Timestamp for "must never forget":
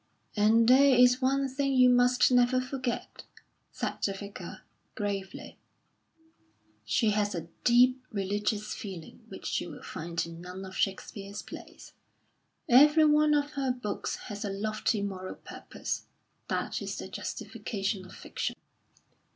1.87-3.21